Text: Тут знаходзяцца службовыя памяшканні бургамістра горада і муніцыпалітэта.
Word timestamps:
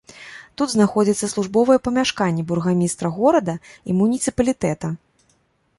Тут 0.61 0.71
знаходзяцца 0.75 1.27
службовыя 1.33 1.81
памяшканні 1.89 2.47
бургамістра 2.53 3.07
горада 3.19 3.55
і 3.59 3.91
муніцыпалітэта. 4.01 4.87